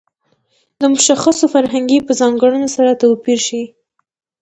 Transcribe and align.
د 0.79 0.81
مشخصو 0.93 1.45
فرهنګي 1.53 1.99
په 2.03 2.11
ځانګړنو 2.19 2.67
سره 2.75 2.97
توپیر 3.01 3.39
شي. 3.47 3.63